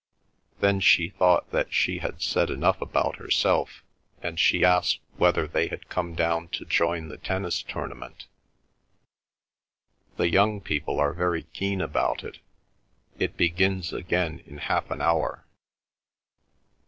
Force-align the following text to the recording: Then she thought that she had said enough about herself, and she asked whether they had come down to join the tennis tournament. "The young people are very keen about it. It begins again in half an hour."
Then 0.61 0.79
she 0.79 1.09
thought 1.09 1.51
that 1.51 1.71
she 1.71 1.99
had 1.99 2.23
said 2.23 2.49
enough 2.49 2.81
about 2.81 3.17
herself, 3.17 3.83
and 4.19 4.39
she 4.39 4.65
asked 4.65 4.99
whether 5.17 5.45
they 5.45 5.67
had 5.67 5.89
come 5.89 6.15
down 6.15 6.47
to 6.57 6.65
join 6.65 7.07
the 7.09 7.17
tennis 7.19 7.61
tournament. 7.61 8.25
"The 10.17 10.27
young 10.27 10.59
people 10.59 10.99
are 10.99 11.13
very 11.13 11.43
keen 11.43 11.81
about 11.81 12.23
it. 12.23 12.39
It 13.19 13.37
begins 13.37 13.93
again 13.93 14.41
in 14.47 14.57
half 14.57 14.89
an 14.89 15.01
hour." 15.01 15.45